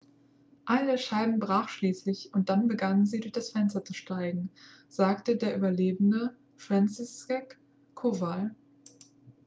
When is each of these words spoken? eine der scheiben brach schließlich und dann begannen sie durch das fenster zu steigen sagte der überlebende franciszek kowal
eine 0.65 0.87
der 0.89 0.97
scheiben 0.97 1.37
brach 1.39 1.69
schließlich 1.69 2.31
und 2.33 2.49
dann 2.49 2.67
begannen 2.67 3.05
sie 3.05 3.19
durch 3.19 3.33
das 3.33 3.51
fenster 3.51 3.85
zu 3.85 3.93
steigen 3.93 4.49
sagte 4.87 5.37
der 5.37 5.55
überlebende 5.55 6.35
franciszek 6.57 7.59
kowal 7.93 8.55